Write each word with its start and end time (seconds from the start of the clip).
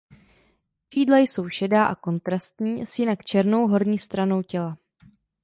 Křídla 0.89 1.17
jsou 1.17 1.49
šedá 1.49 1.85
a 1.85 1.95
kontrastní 1.95 2.85
s 2.87 2.99
jinak 2.99 3.23
černou 3.25 3.67
horní 3.67 3.99
stranou 3.99 4.41
těla. 4.41 4.77